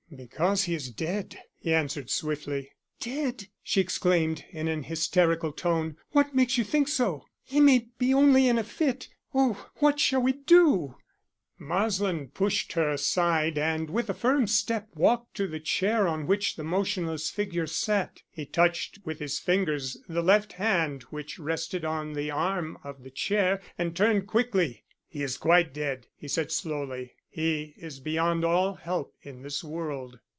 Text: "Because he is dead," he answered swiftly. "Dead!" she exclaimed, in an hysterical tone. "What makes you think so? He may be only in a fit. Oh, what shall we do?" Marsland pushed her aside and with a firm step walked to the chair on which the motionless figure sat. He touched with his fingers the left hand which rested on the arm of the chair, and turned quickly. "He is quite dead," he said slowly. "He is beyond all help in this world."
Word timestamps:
"Because 0.13 0.65
he 0.65 0.75
is 0.75 0.89
dead," 0.91 1.39
he 1.57 1.73
answered 1.73 2.09
swiftly. 2.09 2.69
"Dead!" 2.99 3.45
she 3.63 3.79
exclaimed, 3.79 4.43
in 4.49 4.67
an 4.67 4.83
hysterical 4.83 5.53
tone. 5.53 5.95
"What 6.11 6.35
makes 6.35 6.57
you 6.57 6.65
think 6.65 6.89
so? 6.89 7.23
He 7.45 7.61
may 7.61 7.87
be 7.97 8.13
only 8.13 8.49
in 8.49 8.57
a 8.57 8.63
fit. 8.65 9.07
Oh, 9.33 9.69
what 9.75 10.01
shall 10.01 10.19
we 10.21 10.33
do?" 10.33 10.97
Marsland 11.57 12.33
pushed 12.33 12.73
her 12.73 12.89
aside 12.89 13.57
and 13.57 13.89
with 13.89 14.09
a 14.09 14.13
firm 14.13 14.47
step 14.47 14.89
walked 14.95 15.33
to 15.35 15.47
the 15.47 15.61
chair 15.61 16.09
on 16.09 16.27
which 16.27 16.57
the 16.57 16.63
motionless 16.65 17.29
figure 17.29 17.65
sat. 17.67 18.21
He 18.29 18.45
touched 18.45 18.99
with 19.05 19.19
his 19.19 19.39
fingers 19.39 19.95
the 20.09 20.21
left 20.21 20.51
hand 20.53 21.03
which 21.03 21.39
rested 21.39 21.85
on 21.85 22.11
the 22.13 22.29
arm 22.31 22.77
of 22.83 23.03
the 23.03 23.11
chair, 23.11 23.61
and 23.77 23.95
turned 23.95 24.27
quickly. 24.27 24.83
"He 25.07 25.23
is 25.23 25.37
quite 25.37 25.73
dead," 25.73 26.07
he 26.17 26.27
said 26.27 26.51
slowly. 26.51 27.13
"He 27.33 27.75
is 27.77 28.01
beyond 28.01 28.43
all 28.43 28.73
help 28.73 29.15
in 29.21 29.41
this 29.41 29.63
world." 29.63 30.19